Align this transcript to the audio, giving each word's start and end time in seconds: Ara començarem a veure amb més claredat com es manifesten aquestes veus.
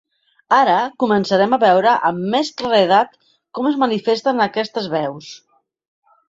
Ara 0.59 0.77
començarem 1.03 1.51
a 1.57 1.59
veure 1.63 1.93
amb 2.09 2.23
més 2.35 2.49
claredat 2.61 3.13
com 3.59 3.69
es 3.73 3.79
manifesten 3.85 4.43
aquestes 4.49 4.91
veus. 4.97 5.29